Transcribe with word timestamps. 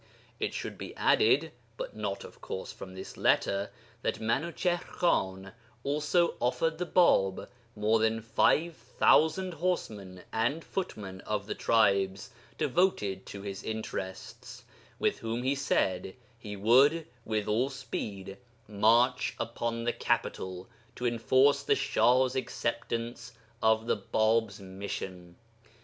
It 0.39 0.55
should 0.55 0.79
be 0.79 0.95
added 0.95 1.51
(but 1.77 1.95
not, 1.95 2.23
of 2.23 2.41
course, 2.41 2.71
from 2.71 2.95
this 2.95 3.17
letter) 3.17 3.69
that 4.01 4.19
Minuchihr 4.19 4.79
Khan 4.79 5.51
also 5.83 6.33
offered 6.39 6.79
the 6.79 6.87
Bāb 6.87 7.47
more 7.75 7.99
than 7.99 8.19
5000 8.19 9.53
horsemen 9.53 10.23
and 10.33 10.63
footmen 10.63 11.21
of 11.27 11.45
the 11.45 11.53
tribes 11.53 12.31
devoted 12.57 13.27
to 13.27 13.43
his 13.43 13.61
interests, 13.63 14.63
with 14.97 15.19
whom 15.19 15.43
he 15.43 15.53
said 15.53 16.03
that 16.03 16.15
he 16.39 16.55
would 16.55 17.05
with 17.23 17.47
all 17.47 17.69
speed 17.69 18.39
march 18.67 19.35
upon 19.37 19.83
the 19.83 19.93
capital, 19.93 20.67
to 20.95 21.05
enforce 21.05 21.61
the 21.61 21.75
Shah's 21.75 22.35
acceptance 22.35 23.33
of 23.61 23.85
the 23.85 23.97
Bāb's 23.97 24.59
mission. 24.59 25.35